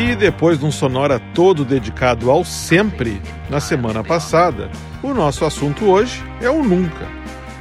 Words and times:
E 0.00 0.14
depois 0.14 0.60
de 0.60 0.64
um 0.64 0.70
Sonora 0.70 1.18
todo 1.34 1.64
dedicado 1.64 2.30
ao 2.30 2.44
sempre, 2.44 3.20
na 3.50 3.58
semana 3.58 4.04
passada, 4.04 4.70
o 5.02 5.12
nosso 5.12 5.44
assunto 5.44 5.86
hoje 5.86 6.22
é 6.40 6.48
o 6.48 6.62
nunca. 6.62 7.04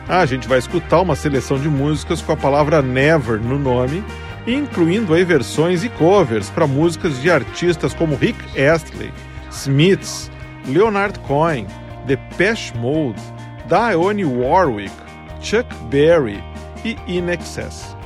A 0.07 0.23
gente 0.23 0.47
vai 0.47 0.59
escutar 0.59 1.01
uma 1.01 1.15
seleção 1.15 1.57
de 1.59 1.67
músicas 1.67 2.21
com 2.21 2.31
a 2.31 2.37
palavra 2.37 2.79
never 2.79 3.41
no 3.41 3.57
nome, 3.57 4.03
incluindo 4.45 5.15
aí 5.15 5.23
versões 5.23 5.83
e 5.83 5.89
covers 5.89 6.51
para 6.51 6.67
músicas 6.67 7.19
de 7.19 7.31
artistas 7.31 7.95
como 7.95 8.15
Rick 8.15 8.39
Astley, 8.61 9.11
Smiths, 9.49 10.29
Leonard 10.67 11.17
Cohen, 11.21 11.65
Depeche 12.05 12.71
Mode, 12.77 13.19
Dionne 13.67 14.25
Warwick, 14.25 14.93
Chuck 15.41 15.67
Berry 15.89 16.43
e 16.85 16.95
In 17.07 17.31
Excess. 17.31 17.97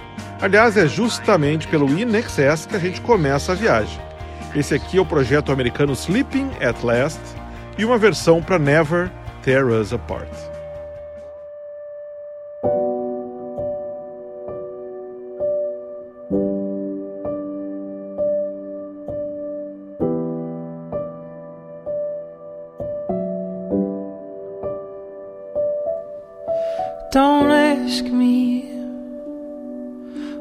Aliás, 0.41 0.77
é 0.77 0.87
justamente 0.87 1.67
pelo 1.67 1.89
In 1.89 2.15
Excess 2.15 2.65
que 2.65 2.77
a 2.77 2.79
gente 2.79 3.01
começa 3.01 3.51
a 3.51 3.55
viagem. 3.55 4.10
Esse 4.53 4.75
aqui 4.75 4.97
é 4.97 5.01
o 5.01 5.05
projeto 5.05 5.49
americano 5.51 5.93
Sleeping 5.93 6.49
at 6.59 6.83
Last 6.83 7.21
e 7.77 7.85
uma 7.85 7.97
versão 7.97 8.43
para 8.43 8.59
Never 8.59 9.09
tear 9.41 9.67
us 9.67 9.93
apart. 9.93 10.27
Don't 27.11 27.51
ask 27.51 28.05
me 28.05 28.63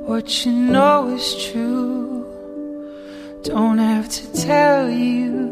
what 0.04 0.44
you 0.44 0.52
know 0.52 1.14
is 1.14 1.34
true. 1.50 2.19
Don't 3.42 3.78
have 3.78 4.06
to 4.10 4.32
tell 4.32 4.90
you 4.90 5.50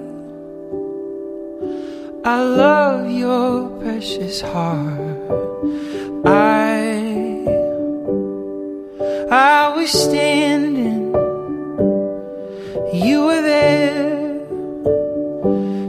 I 2.23 2.43
love 2.43 3.11
your 3.11 3.71
precious 3.81 4.43
heart. 4.43 5.17
I 6.27 7.47
I 9.31 9.73
was 9.75 9.91
standing, 9.91 11.15
you 12.93 13.25
were 13.25 13.41
there. 13.41 14.39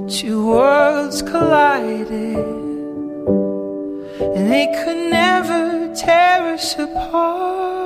Two 0.08 0.48
worlds 0.48 1.22
collided, 1.22 2.12
and 4.36 4.50
they 4.50 4.68
could 4.84 5.12
never 5.12 5.94
tear 5.94 6.54
us 6.54 6.76
apart. 6.80 7.79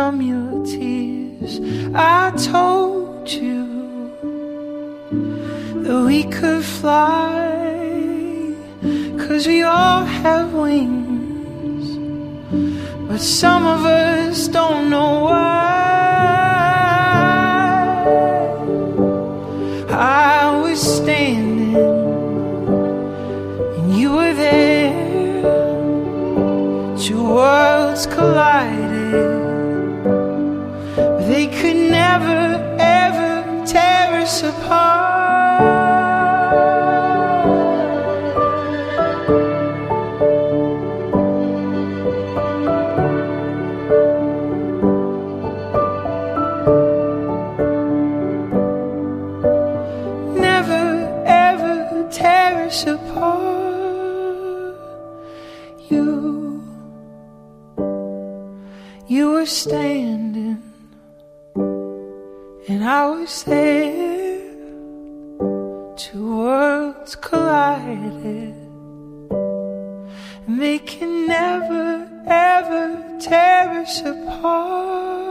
From 0.00 0.22
your 0.22 0.64
tears. 0.64 1.60
I 1.94 2.32
told 2.52 3.28
you 3.28 3.66
that 5.84 6.00
we 6.06 6.22
could 6.36 6.64
fly, 6.64 7.44
cause 9.18 9.46
we 9.46 9.60
all 9.62 10.04
have 10.22 10.54
wings. 10.54 11.86
But 13.08 13.20
some 13.20 13.66
of 13.66 13.84
us 13.84 14.09
worlds 66.40 67.16
collided, 67.16 68.54
and 70.46 70.56
they 70.58 70.78
can 70.78 71.26
never 71.26 72.08
ever 72.26 72.82
tear 73.20 73.68
us 73.82 74.00
apart. 74.00 75.29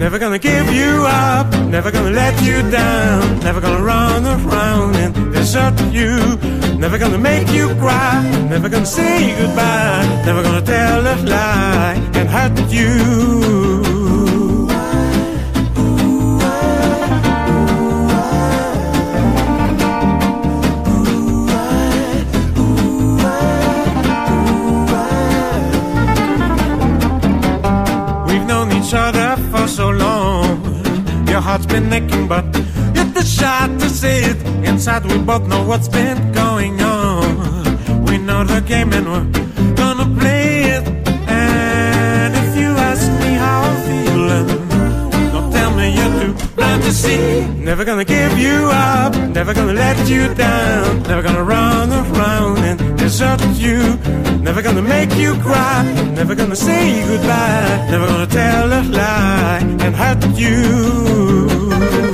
Never 0.00 0.18
gonna 0.18 0.38
give 0.38 0.72
you 0.72 1.04
up, 1.06 1.46
never 1.68 1.90
gonna 1.90 2.10
let 2.10 2.42
you 2.42 2.62
down, 2.70 3.40
never 3.40 3.60
gonna 3.60 3.84
run 3.84 4.24
around 4.24 4.96
and 4.96 5.12
desert 5.30 5.78
you. 5.92 6.16
Never 6.78 6.96
gonna 6.96 7.18
make 7.18 7.50
you 7.52 7.68
cry, 7.74 8.22
never 8.48 8.70
gonna 8.70 8.86
say 8.86 9.36
goodbye, 9.38 10.22
never 10.24 10.42
gonna 10.42 10.62
tell 10.62 11.00
a 11.06 11.16
lie 11.16 11.96
and 12.14 12.26
hurt 12.30 12.72
you. 12.72 13.99
so 29.80 29.88
long. 29.88 30.60
Your 31.26 31.40
heart's 31.40 31.64
been 31.64 31.90
aching, 31.90 32.28
but 32.28 32.44
you're 32.94 33.10
too 33.14 33.22
shy 33.22 33.66
to 33.82 33.88
see 33.88 34.18
it. 34.30 34.38
Inside, 34.68 35.06
we 35.06 35.16
both 35.16 35.44
know 35.48 35.62
what's 35.70 35.88
been 35.88 36.18
going 36.32 36.82
on. 36.82 38.04
We 38.04 38.18
know 38.18 38.44
the 38.44 38.60
game, 38.60 38.92
and 38.92 39.06
we're 39.12 39.49
to 46.90 46.96
see. 46.96 47.46
Never 47.70 47.84
gonna 47.84 48.04
give 48.04 48.36
you 48.38 48.68
up, 48.72 49.14
never 49.38 49.54
gonna 49.54 49.72
let 49.72 50.08
you 50.08 50.34
down, 50.34 51.02
never 51.04 51.22
gonna 51.22 51.44
run 51.44 51.88
around 51.92 52.58
and 52.58 52.78
desert 52.98 53.40
you. 53.54 53.78
Never 54.46 54.62
gonna 54.62 54.82
make 54.82 55.14
you 55.14 55.34
cry, 55.46 55.82
never 56.14 56.34
gonna 56.34 56.56
say 56.56 56.82
goodbye, 57.06 57.88
never 57.90 58.06
gonna 58.06 58.26
tell 58.26 58.66
a 58.80 58.82
lie 58.82 59.60
and 59.84 59.94
hurt 59.94 60.22
you. 60.36 62.09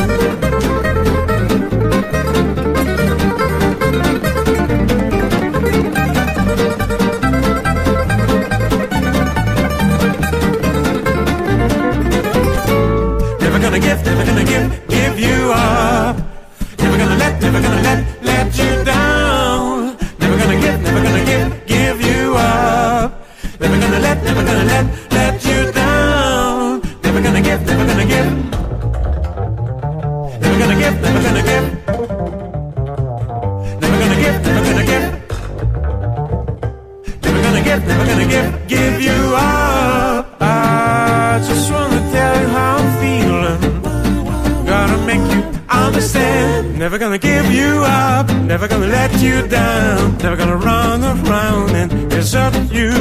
give, 37.78 37.88
never 37.88 38.06
gonna 38.06 38.28
give, 38.28 38.68
give 38.68 39.00
you 39.00 39.35
up. 39.37 40.37
I 40.40 41.42
just 41.47 41.71
wanna 41.71 42.00
tell 42.12 42.40
you 42.40 42.49
how 42.49 42.76
I'm 42.76 42.90
feeling. 43.00 44.66
Gotta 44.66 44.99
make 45.06 45.25
you 45.33 45.42
understand. 45.68 46.78
Never 46.78 46.99
gonna 46.99 47.18
give 47.18 47.50
you 47.52 47.83
up, 47.85 48.28
never 48.42 48.68
gonna 48.68 48.87
let 48.87 49.12
you 49.21 49.47
down. 49.49 50.16
Never 50.18 50.37
gonna 50.37 50.56
run 50.56 51.04
around 51.04 51.71
and 51.71 52.11
desert 52.11 52.54
you. 52.73 52.92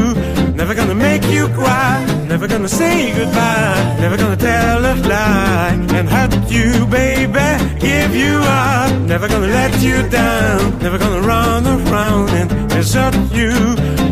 Never 0.54 0.74
gonna 0.74 0.96
make 0.96 1.24
you 1.26 1.48
cry 1.50 2.25
never 2.36 2.48
gonna 2.50 2.68
say 2.68 3.14
goodbye, 3.16 3.98
never 4.02 4.18
gonna 4.18 4.36
tell 4.36 4.80
a 4.80 4.94
lie 5.08 5.70
and 5.98 6.10
hurt 6.10 6.52
you, 6.52 6.86
baby. 6.88 7.50
Give 7.80 8.14
you 8.14 8.34
up, 8.44 8.92
never 9.04 9.30
gonna 9.30 9.48
let 9.48 9.82
you 9.82 9.98
down, 10.10 10.78
never 10.80 10.98
gonna 10.98 11.22
run 11.22 11.66
around 11.66 12.30
and 12.32 12.70
desert 12.70 13.16
you, 13.32 13.54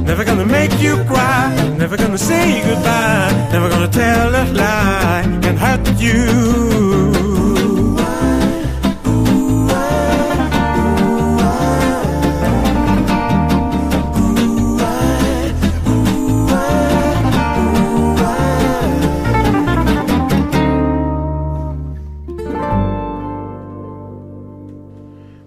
never 0.08 0.24
gonna 0.24 0.46
make 0.46 0.72
you 0.80 0.96
cry, 1.04 1.54
never 1.78 1.98
gonna 1.98 2.18
say 2.18 2.62
goodbye, 2.64 3.50
never 3.52 3.68
gonna 3.68 3.90
tell 3.90 4.30
a 4.30 4.46
lie 4.54 5.24
and 5.44 5.60
hurt 5.60 5.86
you. 6.00 7.33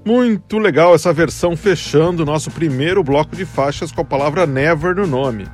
Muito 0.06 0.56
legal 0.58 0.94
essa 0.94 1.12
versão 1.12 1.56
fechando 1.56 2.22
o 2.22 2.26
nosso 2.26 2.48
primeiro 2.52 3.02
bloco 3.02 3.34
de 3.34 3.44
faixas 3.44 3.90
com 3.90 4.02
a 4.02 4.04
palavra 4.04 4.46
Never 4.46 4.94
no 4.94 5.04
nome. 5.04 5.48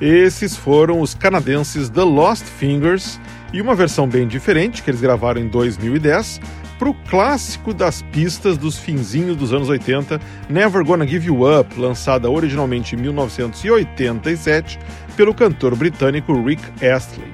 Esses 0.00 0.56
foram 0.56 1.00
os 1.00 1.14
canadenses 1.14 1.88
The 1.88 2.02
Lost 2.02 2.42
Fingers 2.42 3.20
e 3.52 3.62
uma 3.62 3.76
versão 3.76 4.08
bem 4.08 4.26
diferente 4.26 4.82
que 4.82 4.90
eles 4.90 5.00
gravaram 5.00 5.40
em 5.40 5.46
2010 5.46 6.40
para 6.80 6.88
o 6.88 6.94
clássico 7.08 7.72
das 7.72 8.02
pistas 8.02 8.58
dos 8.58 8.76
finzinhos 8.76 9.36
dos 9.36 9.52
anos 9.52 9.68
80, 9.68 10.20
Never 10.50 10.84
Gonna 10.84 11.06
Give 11.06 11.28
You 11.28 11.60
Up, 11.60 11.78
lançada 11.78 12.28
originalmente 12.28 12.96
em 12.96 12.98
1987 12.98 14.80
pelo 15.16 15.32
cantor 15.32 15.76
britânico 15.76 16.34
Rick 16.42 16.64
Astley. 16.84 17.32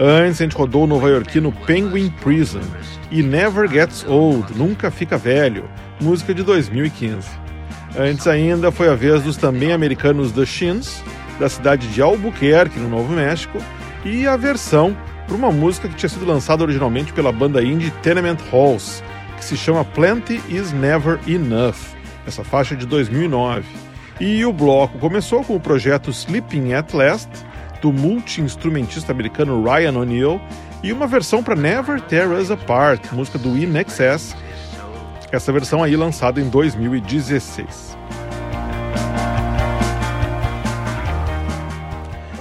Antes 0.00 0.40
a 0.40 0.44
gente 0.44 0.56
rodou 0.56 0.84
o 0.84 0.86
nova-iorquino 0.86 1.50
Penguin 1.66 2.08
Prison 2.20 2.60
e 3.10 3.20
Never 3.20 3.68
Gets 3.68 4.06
Old, 4.06 4.56
Nunca 4.56 4.92
Fica 4.92 5.18
Velho, 5.18 5.68
música 6.00 6.32
de 6.32 6.44
2015. 6.44 7.28
Antes 7.98 8.28
ainda 8.28 8.70
foi 8.70 8.88
a 8.88 8.94
vez 8.94 9.22
dos 9.24 9.36
também 9.36 9.72
americanos 9.72 10.30
The 10.30 10.46
Shins, 10.46 11.02
da 11.40 11.48
cidade 11.48 11.88
de 11.88 12.00
Albuquerque, 12.00 12.78
no 12.78 12.88
Novo 12.88 13.12
México, 13.12 13.58
e 14.04 14.24
a 14.24 14.36
versão 14.36 14.96
para 15.26 15.34
uma 15.34 15.50
música 15.50 15.88
que 15.88 15.96
tinha 15.96 16.08
sido 16.08 16.24
lançada 16.24 16.62
originalmente 16.62 17.12
pela 17.12 17.32
banda 17.32 17.60
indie 17.60 17.90
Tenement 18.00 18.38
Halls, 18.52 19.02
que 19.36 19.44
se 19.44 19.56
chama 19.56 19.84
Plenty 19.84 20.40
Is 20.48 20.72
Never 20.72 21.18
Enough, 21.26 21.96
essa 22.24 22.44
faixa 22.44 22.76
de 22.76 22.86
2009. 22.86 23.64
E 24.20 24.44
o 24.44 24.52
bloco 24.52 24.96
começou 24.98 25.42
com 25.42 25.56
o 25.56 25.60
projeto 25.60 26.10
Sleeping 26.10 26.72
at 26.74 26.92
Last, 26.92 27.30
do 27.80 27.92
multi-instrumentista 27.92 29.12
americano 29.12 29.62
Ryan 29.62 29.98
O'Neill 29.98 30.40
e 30.82 30.92
uma 30.92 31.06
versão 31.06 31.42
para 31.42 31.54
Never 31.54 32.00
Tear 32.00 32.30
Us 32.30 32.50
Apart, 32.50 33.12
música 33.12 33.38
do 33.38 33.56
In 33.56 33.76
Excess, 33.78 34.34
essa 35.30 35.52
versão 35.52 35.82
aí 35.82 35.96
lançada 35.96 36.40
em 36.40 36.48
2016. 36.48 37.96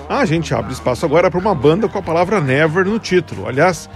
A 0.10 0.26
gente 0.26 0.54
abre 0.54 0.72
espaço 0.72 1.06
agora 1.06 1.30
para 1.30 1.40
uma 1.40 1.54
banda 1.54 1.88
com 1.90 1.98
a 1.98 2.02
palavra 2.02 2.40
Never 2.40 2.86
no 2.86 2.98
título, 2.98 3.48
aliás, 3.48 3.90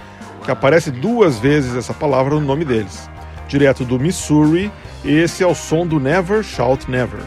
que 0.44 0.50
aparece 0.50 0.90
duas 0.90 1.38
vezes 1.38 1.74
essa 1.74 1.94
palavra 1.94 2.34
no 2.34 2.40
nome 2.40 2.64
deles. 2.64 3.08
Direto 3.48 3.84
do 3.84 3.98
Missouri, 3.98 4.70
esse 5.04 5.42
é 5.42 5.46
o 5.46 5.54
som 5.54 5.86
do 5.86 5.98
Never 5.98 6.42
Shout 6.42 6.90
Never. 6.90 7.20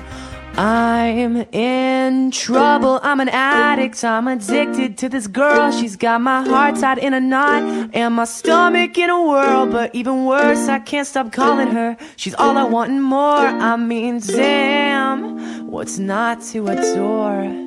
I'm 0.58 1.36
in 1.52 2.32
trouble. 2.32 3.02
I'm 3.04 3.20
an 3.20 3.28
addict. 3.28 4.04
I'm 4.06 4.28
addicted 4.30 4.98
to 5.00 5.10
this 5.10 5.28
girl. 5.28 5.72
She's 5.72 5.98
got 5.98 6.22
my 6.22 6.48
heart 6.48 6.78
tied 6.78 6.98
in 6.98 7.14
a 7.14 7.20
knot 7.20 7.92
and 7.94 8.16
my 8.16 8.24
stomach 8.24 8.98
in 8.98 9.10
a 9.10 9.22
whirl. 9.22 9.68
But 9.68 9.94
even 9.94 10.24
worse, 10.24 10.70
I 10.70 10.80
can't 10.80 11.06
stop 11.06 11.34
calling 11.34 11.68
her. 11.72 11.98
She's 12.16 12.36
all 12.36 12.58
I 12.58 12.64
want 12.64 12.92
and 12.92 13.04
more. 13.04 13.46
I 13.46 13.76
mean, 13.76 14.20
damn, 14.20 15.68
what's 15.70 16.00
not 16.00 16.42
to 16.54 16.68
adore? 16.68 17.65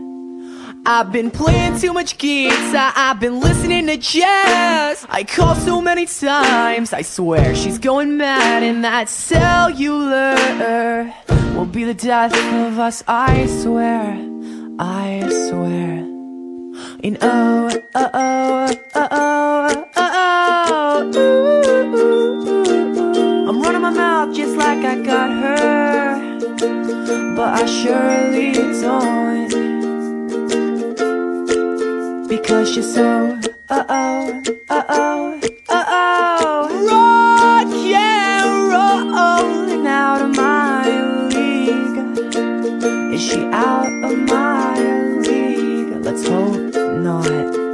I've 0.86 1.12
been 1.12 1.30
playing 1.30 1.78
too 1.78 1.92
much 1.92 2.18
guitar, 2.18 2.92
I've 2.96 3.20
been 3.20 3.40
listening 3.40 3.86
to 3.88 3.96
jazz. 3.96 5.06
I 5.08 5.24
call 5.24 5.54
so 5.54 5.80
many 5.80 6.06
times, 6.06 6.92
I 6.92 7.02
swear 7.02 7.54
she's 7.54 7.78
going 7.78 8.16
mad, 8.16 8.62
and 8.62 8.82
that 8.84 9.08
cellular 9.08 10.34
will 11.54 11.66
be 11.66 11.84
the 11.84 11.94
death 11.94 12.34
of 12.34 12.78
us. 12.78 13.04
I 13.06 13.46
swear, 13.46 14.18
I 14.78 15.20
swear. 15.48 16.06
And 17.04 17.18
oh, 17.20 17.68
uh, 17.94 18.10
oh, 18.14 18.76
uh, 18.94 19.08
oh, 19.10 19.10
uh, 19.10 19.10
oh, 19.12 19.84
oh, 19.96 20.02
oh, 20.70 21.12
ooh, 21.16 21.96
ooh, 21.96 22.24
ooh. 23.44 23.48
I'm 23.48 23.60
running 23.62 23.82
my 23.82 23.90
mouth 23.90 24.34
just 24.34 24.56
like 24.56 24.84
I 24.84 25.02
got 25.02 25.30
her, 25.42 26.16
but 27.36 27.62
I 27.62 27.66
surely 27.66 28.52
don't 28.80 29.67
because 32.28 32.74
you're 32.76 32.84
so 32.84 33.38
uh 33.70 33.84
oh 33.88 34.42
uh 34.68 34.84
oh 34.88 35.40
uh 35.70 35.84
oh 35.88 36.86
rock 36.90 37.68
yeah 37.86 38.44
rolling 38.68 39.86
out 39.86 40.20
of 40.20 40.36
my 40.36 40.84
league. 41.28 43.14
Is 43.14 43.22
she 43.22 43.44
out 43.46 43.86
of 44.04 44.18
my 44.18 44.78
league? 45.20 46.04
Let's 46.04 46.26
hope 46.28 46.74
not 46.74 47.67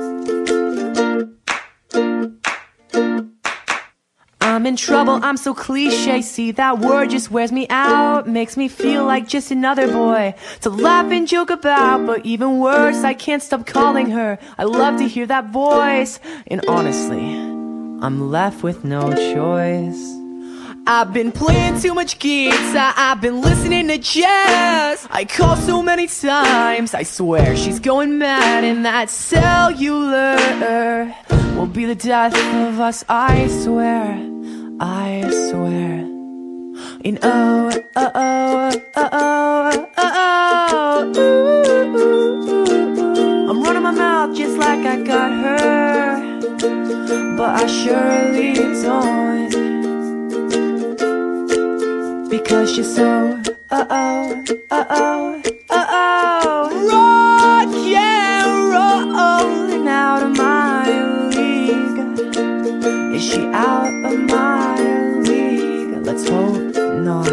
I'm 4.64 4.68
in 4.68 4.76
trouble, 4.76 5.20
I'm 5.22 5.36
so 5.36 5.52
cliche. 5.52 6.22
See, 6.22 6.50
that 6.52 6.78
word 6.78 7.10
just 7.10 7.30
wears 7.30 7.52
me 7.52 7.66
out. 7.68 8.26
Makes 8.26 8.56
me 8.56 8.68
feel 8.68 9.04
like 9.04 9.28
just 9.28 9.50
another 9.50 9.86
boy 9.92 10.34
to 10.62 10.70
laugh 10.70 11.12
and 11.12 11.28
joke 11.28 11.50
about. 11.50 12.06
But 12.06 12.24
even 12.24 12.60
worse, 12.60 13.04
I 13.04 13.12
can't 13.12 13.42
stop 13.42 13.66
calling 13.66 14.08
her. 14.12 14.38
I 14.56 14.64
love 14.64 14.96
to 15.00 15.06
hear 15.06 15.26
that 15.26 15.50
voice. 15.50 16.18
And 16.46 16.64
honestly, 16.66 17.34
I'm 17.36 18.30
left 18.30 18.62
with 18.62 18.84
no 18.84 19.12
choice. 19.12 20.00
I've 20.86 21.12
been 21.12 21.30
playing 21.30 21.80
too 21.80 21.92
much 21.92 22.18
guitar, 22.18 22.94
I've 22.96 23.20
been 23.20 23.42
listening 23.42 23.88
to 23.88 23.98
jazz. 23.98 25.06
I 25.10 25.26
call 25.26 25.56
so 25.56 25.82
many 25.82 26.06
times, 26.06 26.94
I 26.94 27.02
swear 27.02 27.54
she's 27.54 27.80
going 27.80 28.16
mad, 28.16 28.64
and 28.64 28.86
that 28.86 29.10
cellular 29.10 30.36
will 31.54 31.66
be 31.66 31.84
the 31.84 31.94
death 31.94 32.34
of 32.34 32.80
us, 32.80 33.04
I 33.08 33.48
swear. 33.48 34.33
I 34.80 35.22
swear. 35.50 36.00
In 37.04 37.18
oh, 37.22 37.70
oh, 37.96 38.10
oh, 38.14 38.72
oh, 38.96 39.08
oh, 39.12 39.86
oh, 39.98 40.12
oh, 40.68 41.12
ooh, 41.16 41.20
ooh, 41.98 42.48
ooh. 42.50 43.50
I'm 43.50 43.62
running 43.62 43.82
my 43.82 43.92
mouth 43.92 44.36
just 44.36 44.58
like 44.58 44.80
I 44.86 45.02
got 45.02 45.32
her, 45.32 46.40
but 47.36 47.50
I 47.62 47.66
surely 47.66 48.54
don't. 48.82 49.50
Because 52.28 52.76
you're 52.76 52.84
so, 52.84 53.40
uh 53.70 53.86
oh, 53.90 54.44
uh 54.70 54.84
oh, 54.90 55.40
uh 55.40 55.42
oh, 55.50 55.63
Is 63.24 63.30
she 63.32 63.40
out 63.54 64.04
of 64.04 64.18
my 64.28 64.76
league? 65.22 66.04
Let's 66.04 66.28
hope 66.28 66.60
not. 67.08 67.26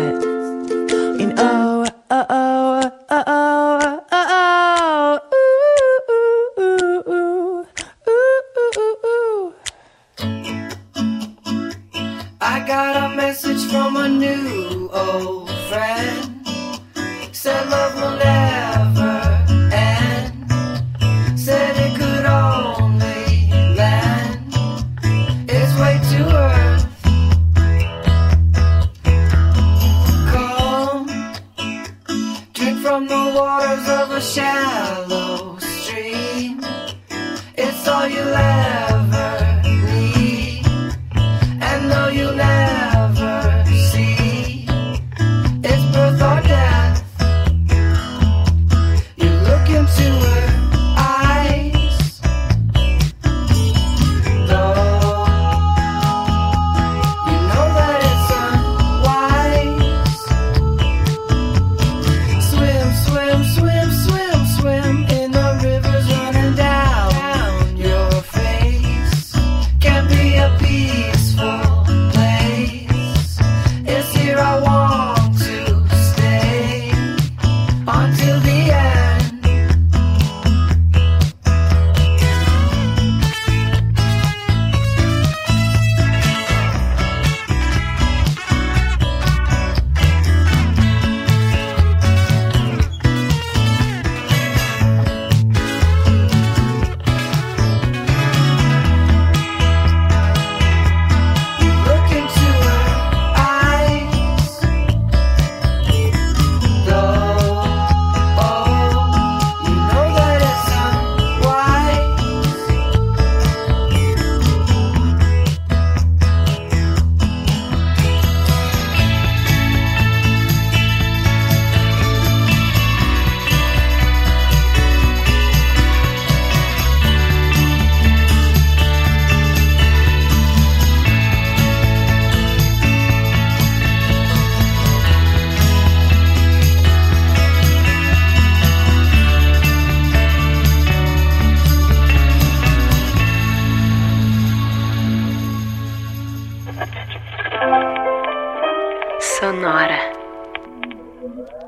And 1.19 1.33
oh, 1.37 1.85
uh, 2.09 2.25
oh, 2.29 2.91
uh, 3.09 3.23
oh, 3.27 3.99
uh, 4.09 4.25
oh, 4.31 5.19
oh, 5.33 5.33
oh, 5.33 5.33
oh, 5.33 6.63
ooh, 6.63 6.63
ooh, 6.63 7.03
ooh, 7.11 7.65
ooh, 8.07 8.43
ooh, 8.77 9.05
ooh. 9.05 9.53
I 12.39 12.65
got 12.65 13.11
a 13.11 13.13
message 13.13 13.69
from 13.69 13.97
a 13.97 14.07
new 14.07 14.89
old 14.93 15.49
friend. 15.67 16.47
Said 17.33 17.69
love 17.69 17.95
will 17.95 18.17
never 18.17 18.40
waters 34.21 35.00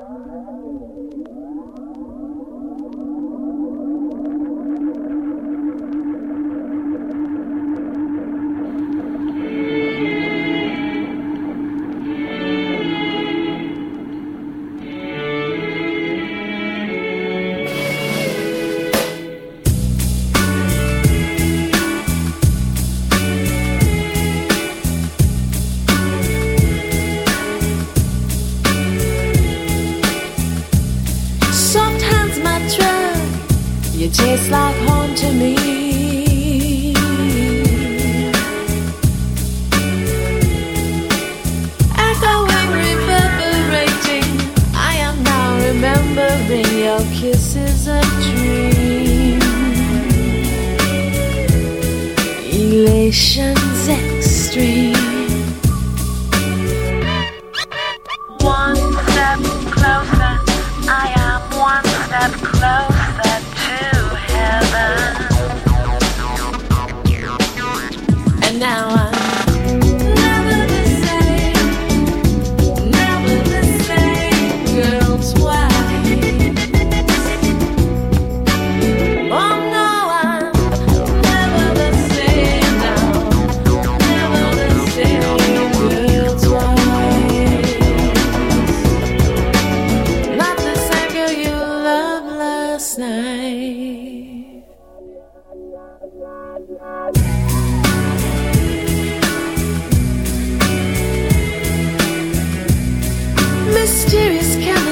sonora. 0.04 0.53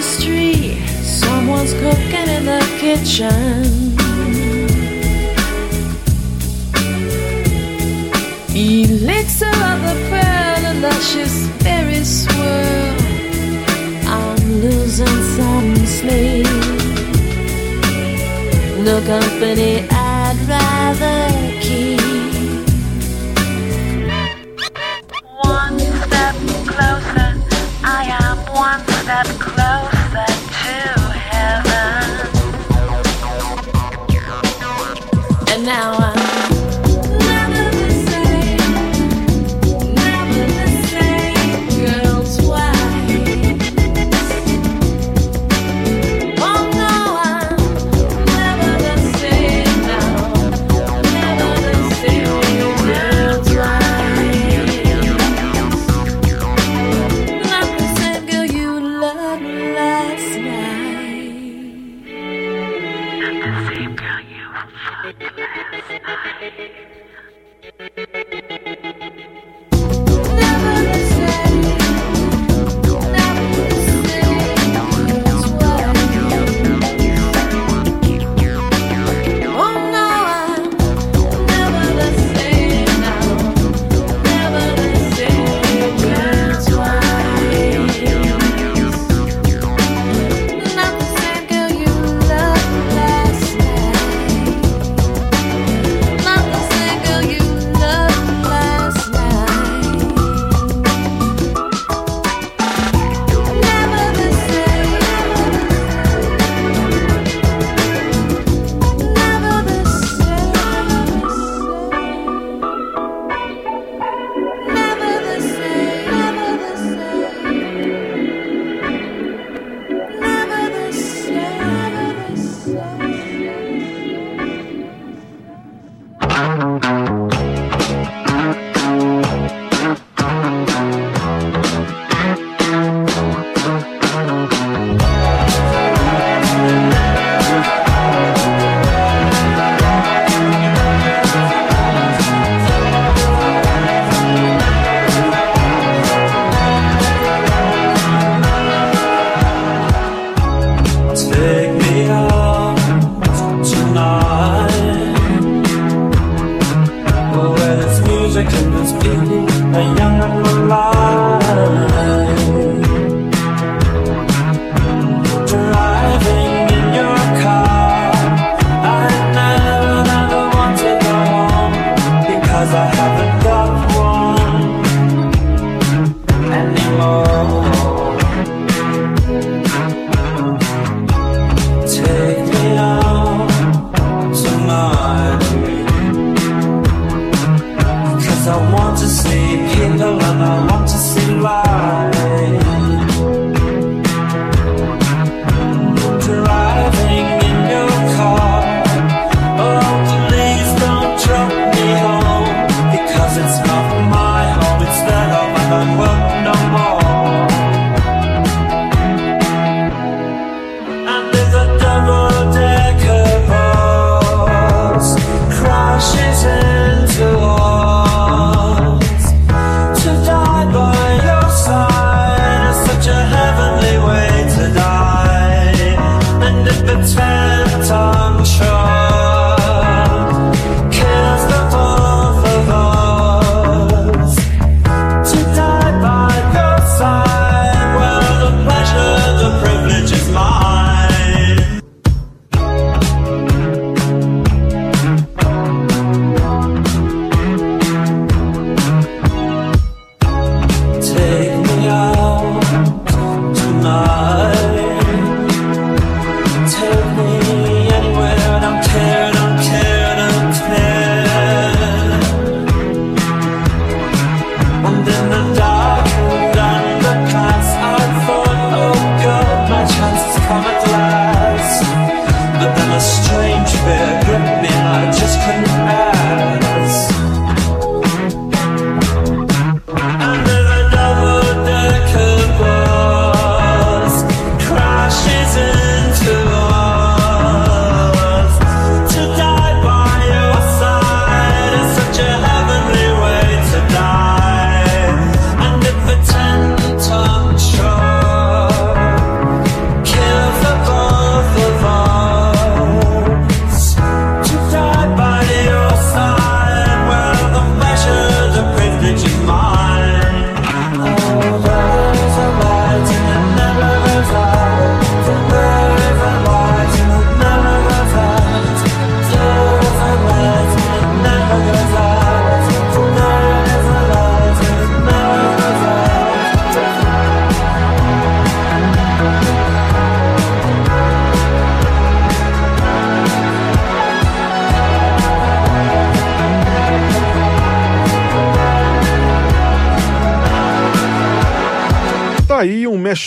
mystery. 0.02 0.82
Someone's 1.04 1.74
cooking 1.74 2.28
in 2.38 2.44
the 2.54 2.64
kitchen. 2.82 3.62
Elixir 8.56 9.58
of 9.72 9.80
the 9.88 9.96
pearl 10.10 10.62
a 10.72 10.74
luscious 10.86 11.36
fairy 11.62 12.04
swirl. 12.04 12.96
I'm 14.20 14.44
losing 14.66 15.20
some 15.38 15.76
sleep. 15.98 16.48
No 18.86 18.96
company. 19.14 20.01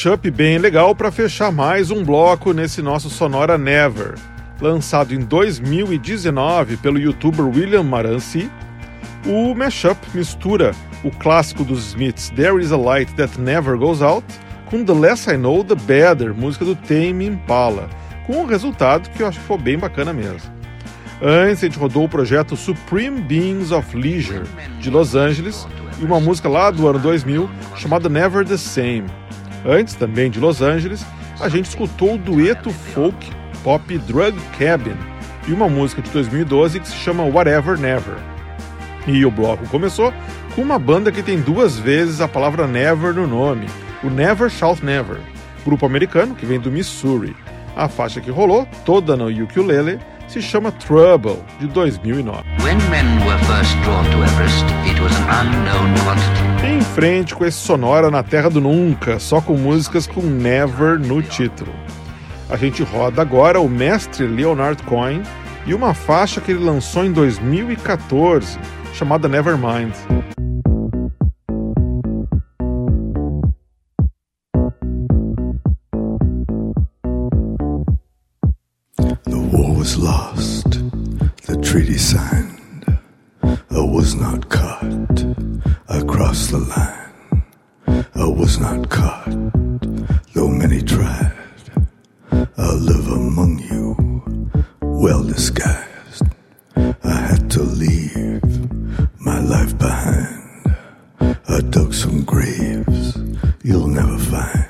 Mashup 0.04 0.30
bem 0.30 0.58
legal 0.58 0.94
para 0.94 1.10
fechar 1.10 1.50
mais 1.50 1.90
um 1.90 2.04
bloco 2.04 2.52
nesse 2.52 2.82
nosso 2.82 3.08
Sonora 3.08 3.56
Never. 3.56 4.16
Lançado 4.60 5.14
em 5.14 5.20
2019 5.20 6.76
pelo 6.76 6.98
youtuber 6.98 7.46
William 7.46 7.82
Marancy, 7.82 8.50
o 9.24 9.54
mashup 9.54 9.98
mistura 10.12 10.72
o 11.02 11.10
clássico 11.10 11.64
dos 11.64 11.86
Smiths 11.86 12.28
There 12.28 12.62
Is 12.62 12.70
a 12.70 12.76
Light 12.76 13.14
That 13.14 13.40
Never 13.40 13.78
Goes 13.78 14.02
Out 14.02 14.26
com 14.66 14.84
The 14.84 14.92
Less 14.92 15.30
I 15.30 15.38
Know 15.38 15.64
The 15.64 15.74
Better, 15.74 16.34
música 16.34 16.66
do 16.66 16.76
Tame 16.76 17.24
Impala, 17.24 17.88
com 18.26 18.42
um 18.42 18.46
resultado 18.46 19.08
que 19.08 19.22
eu 19.22 19.26
acho 19.26 19.40
que 19.40 19.46
foi 19.46 19.56
bem 19.56 19.78
bacana 19.78 20.12
mesmo. 20.12 20.52
Antes 21.22 21.64
a 21.64 21.66
gente 21.66 21.78
rodou 21.78 22.04
o 22.04 22.08
projeto 22.10 22.56
Supreme 22.56 23.22
Beings 23.22 23.72
of 23.72 23.96
Leisure, 23.96 24.44
de 24.80 24.90
Los 24.90 25.14
Angeles, 25.14 25.66
e 25.98 26.04
uma 26.04 26.20
música 26.20 26.46
lá 26.46 26.70
do 26.70 26.86
ano 26.86 26.98
2000 26.98 27.48
chamada 27.74 28.10
Never 28.10 28.44
the 28.44 28.58
Same. 28.58 29.23
Antes, 29.64 29.94
também 29.94 30.30
de 30.30 30.38
Los 30.38 30.60
Angeles, 30.60 31.04
a 31.40 31.48
gente 31.48 31.66
escutou 31.66 32.14
o 32.14 32.18
dueto 32.18 32.70
folk 32.70 33.30
pop 33.62 33.98
Drug 33.98 34.38
Cabin 34.58 34.96
e 35.48 35.52
uma 35.52 35.68
música 35.68 36.02
de 36.02 36.10
2012 36.10 36.80
que 36.80 36.88
se 36.88 36.96
chama 36.96 37.24
Whatever 37.24 37.78
Never. 37.78 38.16
E 39.06 39.24
o 39.24 39.30
bloco 39.30 39.66
começou 39.68 40.12
com 40.54 40.62
uma 40.62 40.78
banda 40.78 41.10
que 41.10 41.22
tem 41.22 41.40
duas 41.40 41.78
vezes 41.78 42.20
a 42.20 42.28
palavra 42.28 42.66
never 42.66 43.12
no 43.14 43.26
nome, 43.26 43.66
o 44.02 44.10
Never 44.10 44.48
Shout 44.48 44.84
Never, 44.84 45.18
grupo 45.64 45.86
americano 45.86 46.34
que 46.34 46.46
vem 46.46 46.60
do 46.60 46.70
Missouri. 46.70 47.34
A 47.76 47.88
faixa 47.88 48.20
que 48.20 48.30
rolou, 48.30 48.68
toda 48.84 49.16
no 49.16 49.28
ukulele, 49.42 49.98
se 50.28 50.40
chama 50.40 50.70
Trouble, 50.70 51.38
de 51.58 51.66
2009. 51.66 52.42
Em 56.66 56.80
frente 56.80 57.34
com 57.34 57.44
esse 57.44 57.58
sonora 57.58 58.10
na 58.10 58.22
Terra 58.22 58.48
do 58.48 58.60
Nunca, 58.60 59.18
só 59.18 59.40
com 59.40 59.54
músicas 59.54 60.06
com 60.06 60.22
Never 60.22 60.98
no 60.98 61.22
título. 61.22 61.72
A 62.48 62.56
gente 62.56 62.82
roda 62.82 63.20
agora 63.20 63.60
o 63.60 63.68
mestre 63.68 64.26
Leonard 64.26 64.82
Cohen 64.84 65.22
e 65.66 65.74
uma 65.74 65.92
faixa 65.92 66.40
que 66.40 66.52
ele 66.52 66.64
lançou 66.64 67.04
em 67.04 67.12
2014, 67.12 68.58
chamada 68.94 69.28
Nevermind. 69.28 69.92
was 79.84 79.98
lost, 79.98 80.70
the 81.46 81.56
treaty 81.62 81.98
signed. 81.98 82.86
I 83.42 83.80
was 83.80 84.14
not 84.14 84.48
caught, 84.48 85.16
I 85.88 86.02
crossed 86.02 86.50
the 86.50 86.58
line. 86.58 87.42
I 88.14 88.26
was 88.26 88.58
not 88.58 88.88
caught, 88.90 89.30
though 90.34 90.48
many 90.48 90.82
tried. 90.82 91.32
I 92.32 92.72
live 92.72 93.06
among 93.08 93.58
you, 93.70 94.40
well 94.80 95.22
disguised. 95.22 96.24
I 96.76 97.16
had 97.28 97.50
to 97.52 97.62
leave 97.62 98.42
my 99.20 99.40
life 99.40 99.76
behind. 99.78 100.76
I 101.48 101.60
dug 101.70 101.94
some 101.94 102.24
graves 102.24 103.18
you'll 103.64 103.88
never 103.88 104.18
find. 104.18 104.68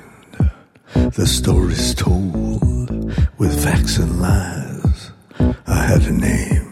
The 1.14 1.26
story's 1.26 1.94
told 1.94 3.12
with 3.38 3.64
facts 3.64 3.98
and 3.98 4.20
lies. 4.20 5.10
I 5.66 5.82
had 5.90 6.02
a 6.02 6.12
name, 6.12 6.63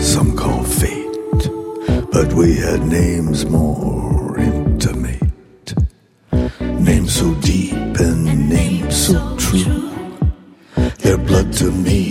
some 0.00 0.36
call 0.36 0.62
fate, 0.64 1.42
but 2.12 2.32
we 2.34 2.56
had 2.56 2.82
names 2.86 3.46
more 3.46 4.38
intimate, 4.38 5.74
names 6.60 7.12
so 7.14 7.34
deep 7.34 7.74
and 7.74 8.48
names 8.48 8.96
so 9.06 9.36
true. 9.36 9.90
Their 10.98 11.18
blood 11.18 11.52
to 11.54 11.70
me, 11.70 12.09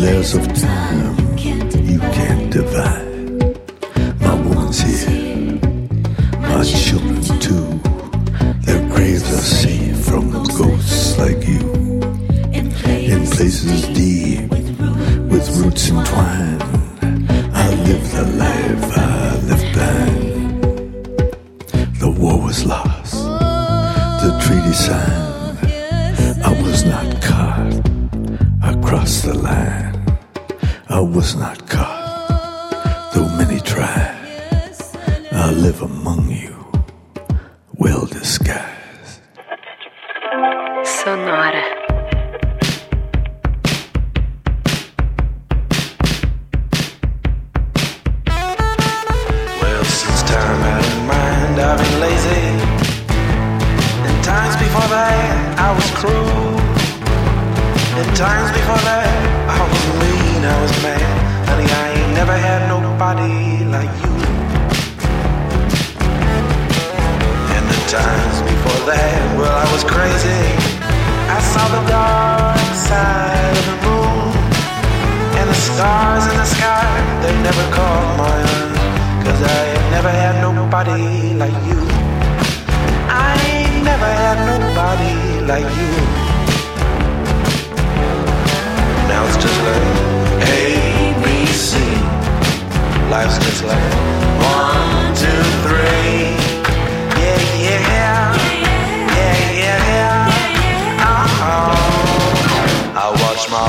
Layers 0.00 0.34
of 0.34 0.46
time 0.54 1.14
you 1.84 1.98
can't 1.98 2.50
divide. 2.50 3.09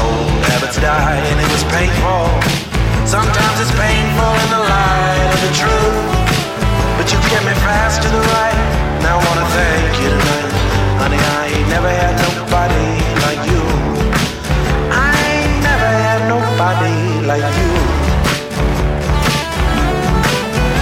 old 0.03 0.41
habits 0.49 0.77
die 0.81 1.21
and 1.29 1.37
it 1.39 1.49
was 1.53 1.63
painful. 1.69 2.25
Sometimes 3.05 3.57
it's 3.61 3.73
painful 3.75 4.33
in 4.43 4.49
the 4.55 4.63
light 4.65 5.29
of 5.33 5.39
the 5.45 5.53
truth. 5.61 6.21
But 6.97 7.07
you 7.11 7.19
kept 7.29 7.45
me 7.45 7.55
fast 7.65 8.01
to 8.03 8.09
the 8.09 8.23
right, 8.35 8.59
Now 9.03 9.17
I 9.17 9.21
wanna 9.25 9.47
thank 9.57 9.93
you 10.01 10.09
tonight. 10.09 10.53
Honey, 11.01 11.21
I 11.39 11.41
ain't 11.53 11.69
never 11.69 11.89
had 11.89 12.15
nobody 12.37 12.89
like 13.25 13.41
you. 13.51 13.63
I 14.93 15.11
ain't 15.37 15.57
never 15.69 15.91
had 16.05 16.21
nobody 16.29 16.97
like 17.31 17.47
you. 17.59 17.71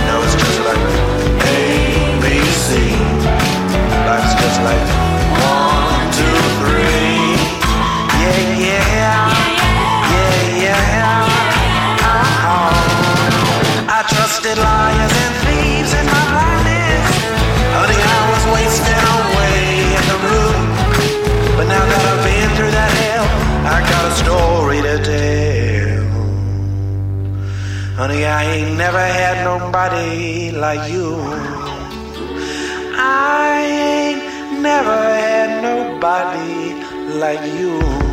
Now 0.07 0.17
it's 0.25 0.35
just 0.43 0.59
like 0.67 0.83
ABC. 1.55 2.67
Life's 4.07 4.35
just 4.41 4.59
like 4.67 4.98
Honey, 27.99 28.25
I 28.25 28.43
ain't 28.45 28.77
never 28.77 28.97
had 28.97 29.43
nobody 29.43 30.51
like 30.51 30.89
you. 30.89 31.17
I 32.95 33.59
ain't 33.59 34.61
never 34.61 34.95
had 34.95 35.61
nobody 35.61 36.75
like 37.19 37.43
you. 37.59 38.08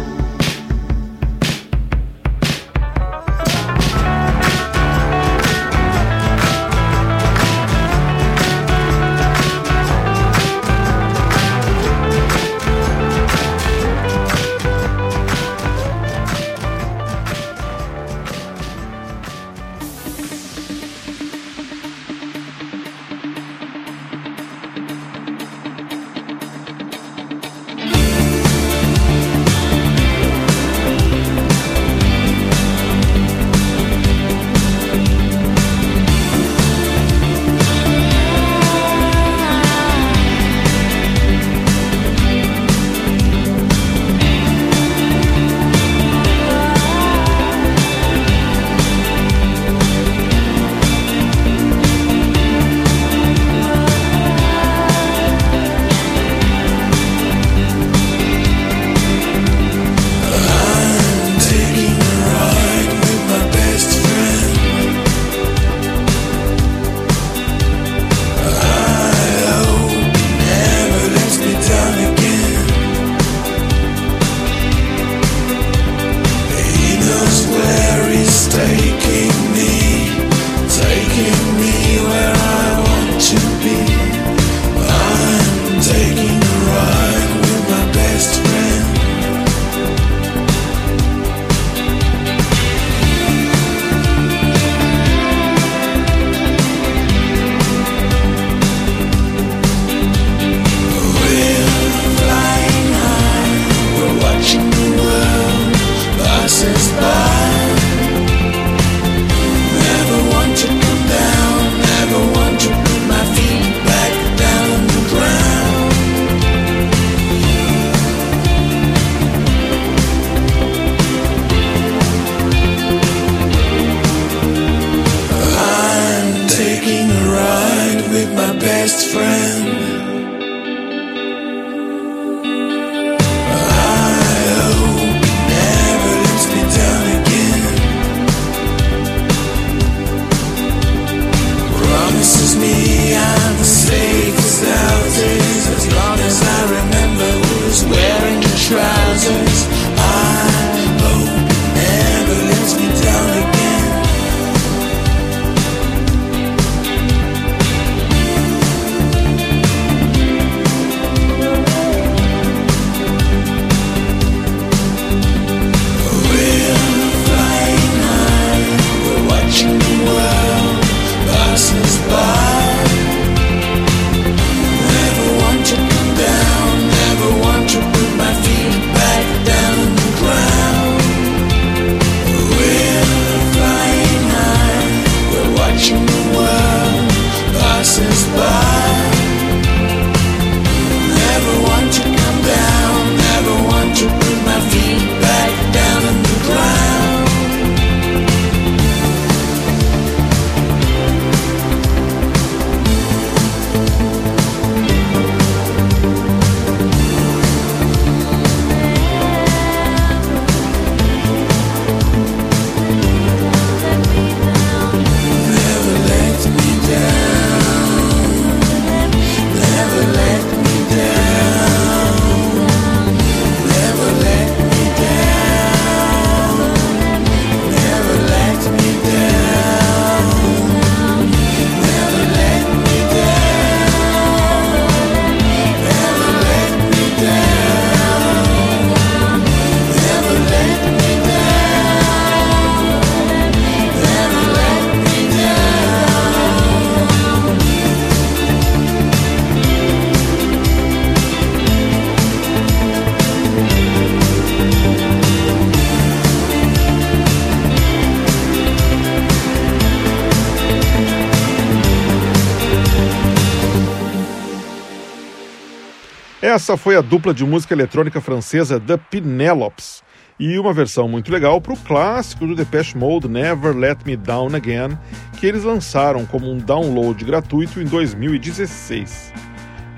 Essa 266.57 266.75
foi 266.75 266.97
a 266.97 267.03
dupla 267.03 267.35
de 267.35 267.45
música 267.45 267.75
eletrônica 267.75 268.19
francesa 268.19 268.81
The 268.81 268.97
Penelopes 268.97 270.03
e 270.41 270.59
uma 270.59 270.73
versão 270.73 271.07
muito 271.07 271.31
legal 271.31 271.61
para 271.61 271.75
o 271.75 271.77
clássico 271.77 272.47
do 272.47 272.55
Depeche 272.55 272.97
Mode 272.97 273.29
Never 273.29 273.77
Let 273.77 273.99
Me 274.07 274.17
Down 274.17 274.57
Again, 274.57 274.97
que 275.39 275.47
eles 275.47 275.65
lançaram 275.65 276.25
como 276.25 276.51
um 276.51 276.57
download 276.57 277.23
gratuito 277.27 277.79
em 277.79 277.85
2016. 277.85 279.35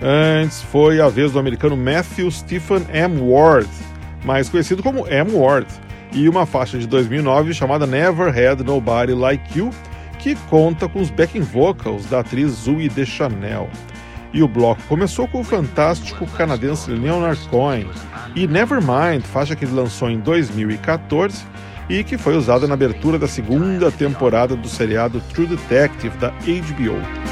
Antes 0.02 0.60
foi 0.62 1.00
a 1.00 1.08
vez 1.08 1.30
do 1.30 1.38
americano 1.38 1.76
Matthew 1.76 2.28
Stephen 2.32 2.84
M. 2.92 3.20
Ward, 3.20 3.70
mais 4.24 4.48
conhecido 4.48 4.82
como 4.82 5.06
M. 5.06 5.30
Ward, 5.30 5.68
e 6.12 6.28
uma 6.28 6.44
faixa 6.44 6.76
de 6.76 6.88
2009 6.88 7.54
chamada 7.54 7.86
Never 7.86 8.36
Had 8.36 8.64
Nobody 8.64 9.14
Like 9.14 9.56
You, 9.56 9.70
que 10.18 10.34
conta 10.50 10.88
com 10.88 11.00
os 11.00 11.08
backing 11.08 11.42
vocals 11.42 12.06
da 12.06 12.18
atriz 12.18 12.50
Zooey 12.50 12.88
Deschanel. 12.88 13.70
E 14.32 14.42
o 14.42 14.48
bloco 14.48 14.82
começou 14.88 15.26
com 15.26 15.40
o 15.40 15.44
fantástico 15.44 16.26
canadense 16.26 16.90
Leonard 16.90 17.40
Cohen 17.48 17.88
e 18.36 18.46
Nevermind, 18.46 19.22
faixa 19.22 19.56
que 19.56 19.64
lançou 19.64 20.10
em 20.10 20.18
2014 20.20 21.44
e 21.88 22.04
que 22.04 22.18
foi 22.18 22.36
usada 22.36 22.66
na 22.66 22.74
abertura 22.74 23.18
da 23.18 23.26
segunda 23.26 23.90
temporada 23.90 24.54
do 24.54 24.68
seriado 24.68 25.20
True 25.32 25.46
Detective 25.46 26.16
da 26.18 26.28
HBO. 26.30 27.28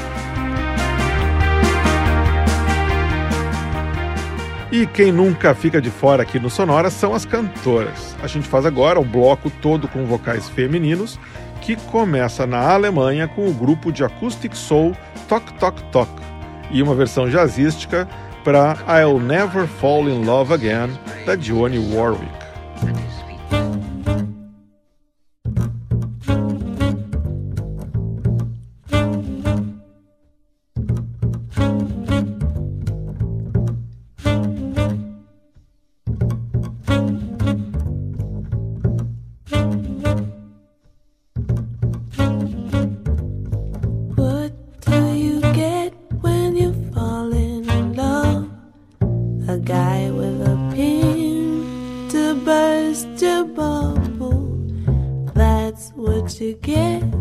E 4.71 4.85
quem 4.85 5.11
nunca 5.11 5.55
fica 5.55 5.79
de 5.79 5.89
fora 5.89 6.23
aqui 6.23 6.39
no 6.39 6.49
Sonora 6.49 6.89
são 6.89 7.13
as 7.13 7.25
cantoras. 7.25 8.15
A 8.21 8.27
gente 8.27 8.47
faz 8.47 8.65
agora 8.65 8.99
um 8.99 9.07
bloco 9.07 9.49
todo 9.49 9.87
com 9.87 10.05
vocais 10.05 10.49
femininos 10.49 11.19
que 11.61 11.75
começa 11.75 12.45
na 12.45 12.73
Alemanha 12.73 13.27
com 13.27 13.47
o 13.47 13.53
grupo 13.53 13.91
de 13.91 14.03
acoustic 14.03 14.55
soul 14.55 14.95
Tok 15.27 15.53
Tok 15.53 15.83
Tok 15.91 16.36
e 16.71 16.81
uma 16.81 16.95
versão 16.95 17.29
jazzística 17.29 18.07
para 18.43 18.77
I'll 18.87 19.19
Never 19.19 19.67
Fall 19.67 20.07
in 20.09 20.23
Love 20.23 20.53
Again 20.53 20.89
da 21.25 21.35
Dionne 21.35 21.79
Warwick. 21.93 22.37
Burst 52.97 53.21
your 53.21 53.45
bubble. 53.45 54.57
That's 55.35 55.91
what 55.91 56.39
you 56.41 56.55
get 56.55 57.16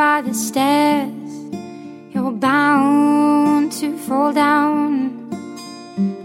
by 0.00 0.22
the 0.22 0.32
stairs, 0.32 1.30
you're 2.14 2.30
bound 2.30 3.70
to 3.70 3.98
fall 3.98 4.32
down. 4.32 5.28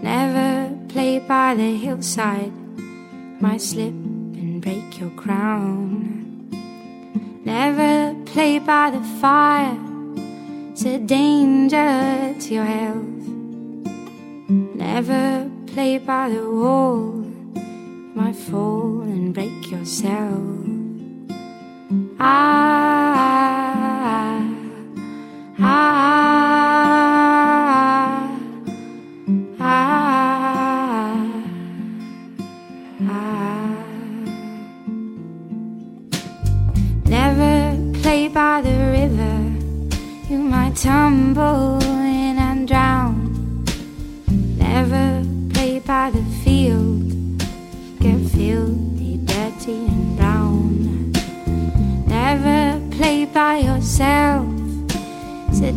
Never 0.02 0.74
play 0.88 1.20
by 1.20 1.56
the 1.56 1.76
hillside, 1.76 2.54
might 3.42 3.62
slip 3.62 3.98
and 4.40 4.62
break 4.62 4.98
your 4.98 5.10
crown. 5.24 6.48
Never 7.44 8.16
play 8.24 8.60
by 8.60 8.92
the 8.92 9.04
fire, 9.20 9.78
it's 10.72 10.86
a 10.86 10.98
danger 10.98 12.34
to 12.44 12.54
your 12.58 12.70
health. 12.80 13.24
Never 14.88 15.52
play 15.68 15.98
by 15.98 16.30
the 16.30 16.50
wall, 16.50 17.26
you 17.56 18.12
might 18.16 18.38
fall 18.38 19.02
and 19.02 19.34
break 19.34 19.70
yourself. 19.70 20.46
I 22.18 23.55
I 25.78 26.25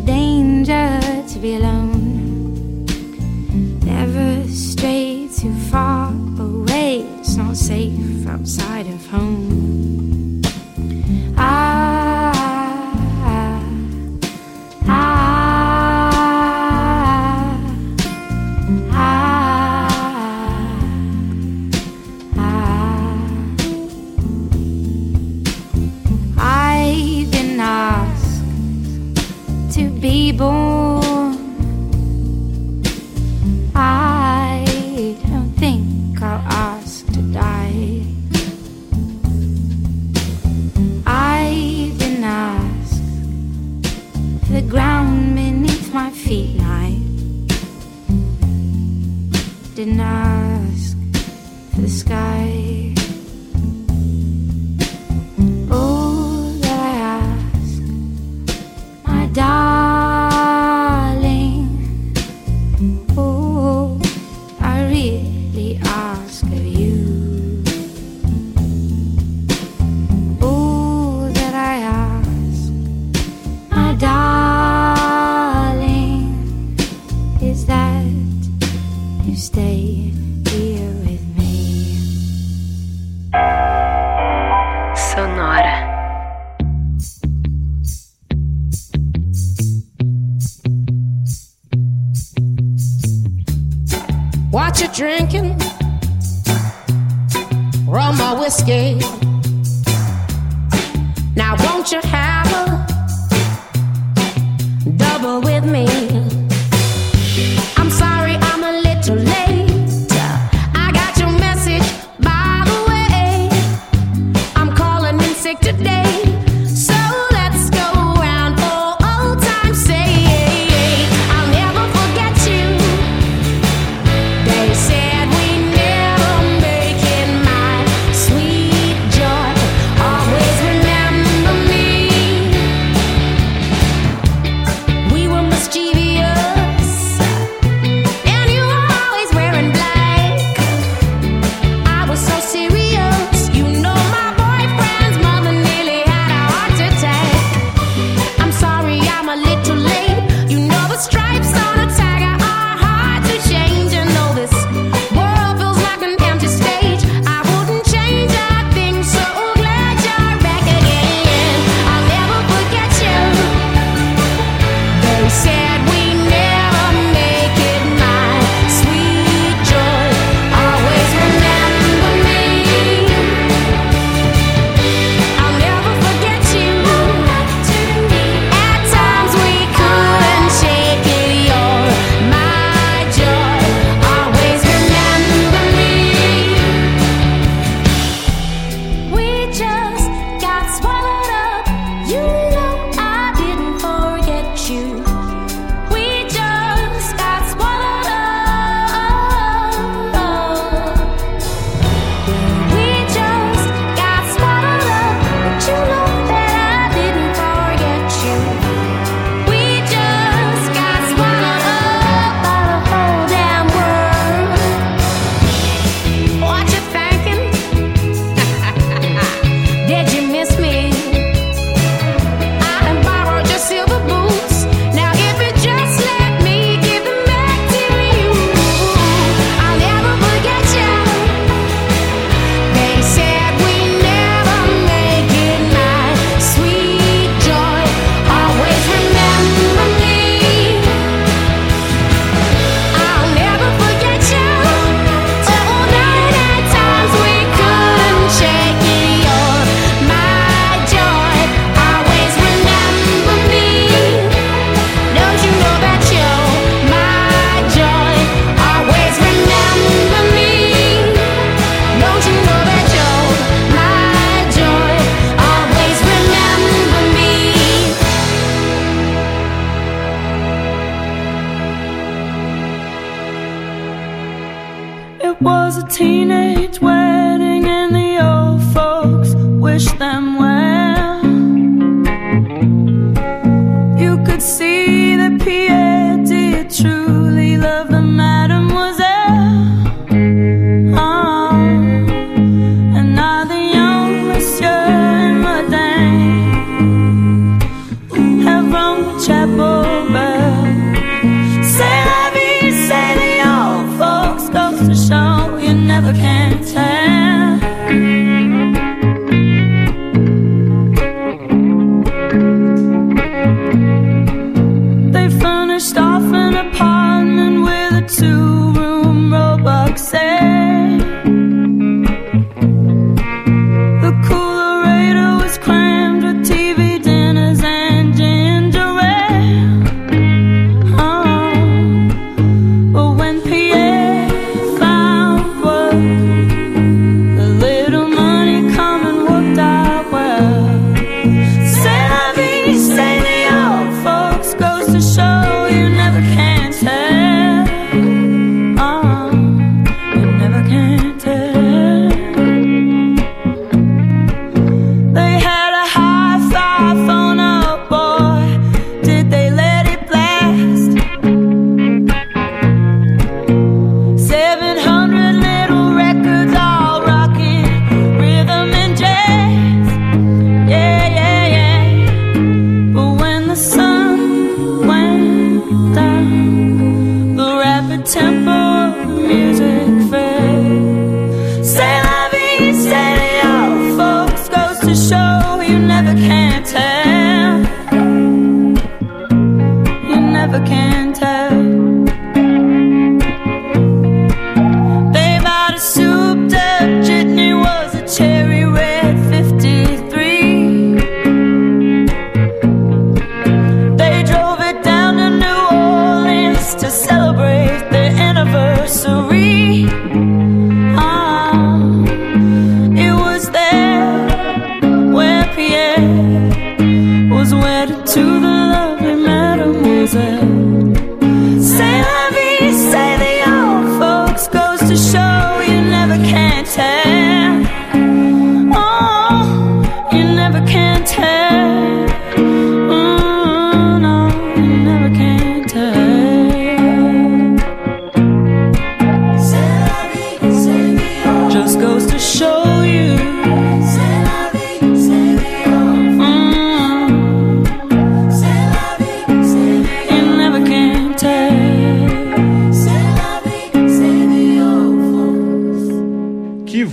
danger 0.09 0.99
to 1.29 1.39
be 1.39 1.57
alone. 1.57 2.87
Never 3.85 4.49
stray 4.49 5.29
too 5.39 5.55
far 5.71 6.15
away, 6.41 7.01
it's 7.21 7.37
not 7.37 7.59
safe 7.59 8.27
outside 8.27 8.87
of 8.87 9.07
home. 9.09 9.58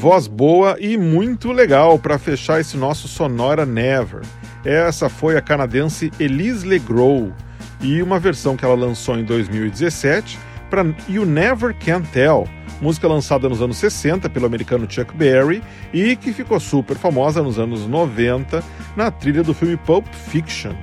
Voz 0.06 0.28
boa 0.28 0.78
e 0.80 1.00
muito 1.00 1.52
legal 1.52 1.98
para 1.98 2.20
fechar 2.20 2.62
esse 2.62 2.78
nosso 2.78 3.08
Sonora 3.08 3.66
Never. 3.66 4.22
Essa 4.64 5.10
foi 5.10 5.36
a 5.36 5.42
canadense 5.42 6.12
Elise 6.20 6.64
Legros 6.64 7.34
e 7.82 8.04
uma 8.04 8.20
versão 8.20 8.56
que 8.56 8.64
ela 8.64 8.76
lançou 8.76 9.18
em 9.18 9.24
2017 9.24 10.38
para 10.70 10.86
You 11.10 11.26
Never 11.26 11.76
Can 11.84 12.04
Tell, 12.04 12.48
música 12.80 13.08
lançada 13.08 13.50
nos 13.50 13.64
anos 13.64 13.78
60 13.78 14.30
pelo 14.30 14.46
americano 14.46 14.86
Chuck 14.88 15.12
Berry 15.16 15.64
e 15.92 16.16
que 16.16 16.32
ficou 16.32 16.60
super 16.60 16.96
famosa 16.96 17.42
nos 17.42 17.58
anos 17.58 17.88
90 17.88 18.64
na 18.96 19.10
trilha 19.10 19.42
do 19.42 19.56
filme 19.56 19.76
Pulp 19.76 20.06
Fiction, 20.14 20.74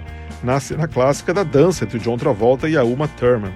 na 0.42 0.58
cena 0.58 0.88
clássica 0.88 1.32
da 1.32 1.44
dança 1.44 1.84
entre 1.84 2.00
John 2.00 2.16
Travolta 2.16 2.68
e 2.68 2.76
a 2.76 2.82
Uma 2.82 3.06
Thurman. 3.06 3.52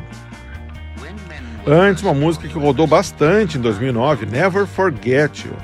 Antes, 1.69 2.01
uma 2.01 2.15
música 2.15 2.47
que 2.47 2.57
rodou 2.57 2.87
bastante 2.87 3.59
em 3.59 3.61
2009, 3.61 4.25
Never 4.27 4.67
Forget 4.67 5.45
You, 5.45 5.57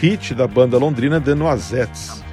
hit 0.00 0.34
da 0.34 0.48
banda 0.48 0.78
londrina 0.78 1.20
The 1.20 1.34
Noisettes. 1.34 2.24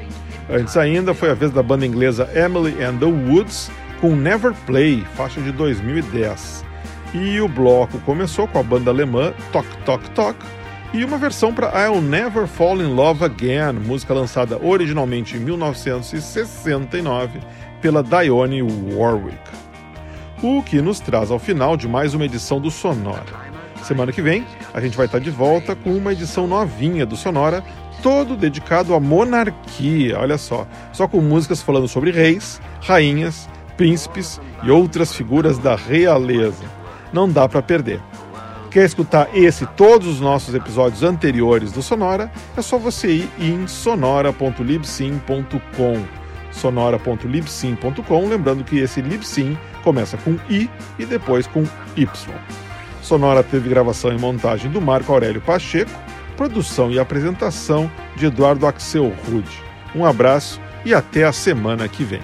Antes 0.50 0.78
ainda, 0.78 1.14
foi 1.14 1.30
a 1.30 1.34
vez 1.34 1.52
da 1.52 1.62
banda 1.62 1.86
inglesa 1.86 2.30
Emily 2.34 2.82
and 2.82 2.98
the 2.98 3.06
Woods 3.06 3.70
com 4.00 4.16
Never 4.16 4.54
Play, 4.66 5.06
faixa 5.16 5.42
de 5.42 5.52
2010. 5.52 6.64
E 7.14 7.42
o 7.42 7.50
bloco 7.50 8.00
começou 8.06 8.48
com 8.48 8.58
a 8.58 8.64
banda 8.64 8.90
alemã 8.90 9.34
Tok 9.52 9.68
Tok 9.84 10.10
Tok 10.12 10.40
e 10.94 11.04
uma 11.04 11.18
versão 11.18 11.54
para 11.54 11.74
I'll 11.78 12.02
Never 12.02 12.48
Fall 12.48 12.82
in 12.82 12.96
Love 12.96 13.26
Again, 13.26 13.74
música 13.86 14.14
lançada 14.14 14.58
originalmente 14.64 15.36
em 15.36 15.42
1969 15.42 17.42
pela 17.82 18.02
Dionne 18.02 18.62
Warwick 18.62 19.59
o 20.42 20.64
que 20.64 20.82
nos 20.82 21.00
traz 21.00 21.32
ao 21.32 21.40
final 21.40 21.76
de 21.76 21.88
mais 21.88 22.14
uma 22.14 22.26
edição 22.26 22.60
do 22.60 22.72
Sonora. 22.72 23.50
Semana 23.84 24.12
que 24.12 24.22
vem, 24.22 24.46
a 24.74 24.80
gente 24.80 24.96
vai 24.96 25.06
estar 25.06 25.20
de 25.20 25.30
volta 25.30 25.76
com 25.76 25.92
uma 25.92 26.14
edição 26.14 26.48
novinha 26.48 27.06
do 27.06 27.18
Sonora, 27.18 27.64
todo 28.02 28.38
dedicado 28.38 28.94
à 28.94 29.00
monarquia, 29.00 30.18
olha 30.18 30.38
só, 30.38 30.66
só 30.94 31.08
com 31.08 31.22
músicas 31.22 31.62
falando 31.62 31.88
sobre 31.88 32.12
reis, 32.12 32.62
rainhas, 32.82 33.50
príncipes 33.76 34.40
e 34.64 34.72
outras 34.72 35.14
figuras 35.14 35.58
da 35.58 35.76
realeza. 35.76 36.64
Não 37.12 37.30
dá 37.30 37.50
para 37.50 37.62
perder. 37.62 38.00
Quer 38.70 38.86
escutar 38.86 39.30
esse 39.34 39.64
e 39.64 39.68
todos 39.68 40.08
os 40.08 40.22
nossos 40.22 40.54
episódios 40.54 41.02
anteriores 41.02 41.72
do 41.72 41.82
Sonora? 41.82 42.32
É 42.56 42.62
só 42.62 42.78
você 42.78 43.08
ir 43.08 43.28
em 43.40 43.66
sonora.libsim.com 43.68 46.19
sonora.libsim.com, 46.52 48.28
lembrando 48.28 48.64
que 48.64 48.80
esse 48.80 49.02
Libsim 49.02 49.58
começa 49.84 50.18
com 50.18 50.38
I 50.50 50.70
e 50.98 51.06
depois 51.06 51.48
com 51.48 51.64
Y. 51.96 52.08
Sonora 53.02 53.44
teve 53.44 53.70
gravação 53.70 54.12
e 54.12 54.18
montagem 54.18 54.70
do 54.70 54.82
Marco 54.82 55.12
Aurélio 55.12 55.42
Pacheco, 55.42 55.92
produção 56.38 56.92
e 56.92 57.00
apresentação 57.00 57.90
de 58.16 58.28
Eduardo 58.28 58.68
Axel 58.68 59.12
Rude. 59.28 59.64
Um 59.96 60.06
abraço 60.06 60.62
e 60.86 60.94
até 60.94 61.24
a 61.24 61.32
semana 61.32 61.88
que 61.88 62.04
vem. 62.04 62.22